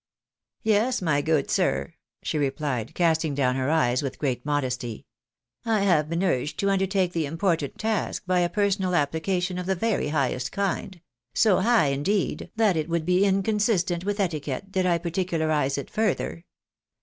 "Yes, 0.63 0.99
my 0.99 1.21
good 1.21 1.51
sir," 1.51 1.93
she 2.23 2.39
replied, 2.39 2.95
casting 2.95 3.35
down 3.35 3.55
her 3.55 3.69
eyes 3.69 4.01
with 4.01 4.17
great 4.17 4.43
modesty." 4.43 5.05
I 5.63 5.81
have 5.81 6.09
been 6.09 6.23
urged 6.23 6.57
to 6.57 6.71
undertake 6.71 7.13
the 7.13 7.27
important 7.27 7.77
task 7.77 8.23
by 8.25 8.39
a 8.39 8.49
personal 8.49 8.95
application 8.95 9.59
of 9.59 9.67
the 9.67 9.75
very 9.75 10.07
highest 10.07 10.51
kind; 10.51 10.99
so 11.35 11.59
high, 11.59 11.89
indeed, 11.89 12.49
that 12.55 12.75
it 12.75 12.89
would 12.89 13.05
be 13.05 13.23
inconsistent 13.23 14.03
with 14.03 14.19
etiquette 14.19 14.71
did 14.71 14.87
I 14.87 14.97
par 14.97 15.11
ticularise 15.11 15.77
it 15.77 15.91
further." 15.91 16.45